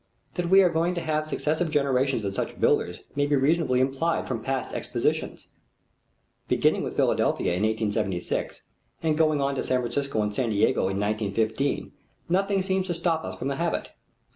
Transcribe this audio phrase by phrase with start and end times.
[0.33, 4.27] That we are going to have successive generations of such builders may be reasonably implied
[4.27, 5.45] from past expositions.
[6.47, 8.63] Beginning with Philadelphia in 1876,
[9.03, 11.91] and going on to San Francisco and San Diego in 1915,
[12.29, 13.91] nothing seems to stop us from the habit.